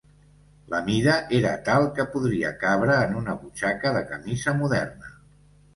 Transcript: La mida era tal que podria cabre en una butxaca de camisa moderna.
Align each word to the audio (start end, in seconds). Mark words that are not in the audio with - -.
La 0.73 0.77
mida 0.87 1.17
era 1.41 1.51
tal 1.69 1.85
que 1.99 2.07
podria 2.15 2.55
cabre 2.65 2.97
en 3.05 3.15
una 3.23 3.39
butxaca 3.45 3.95
de 4.01 4.05
camisa 4.13 4.61
moderna. 4.65 5.17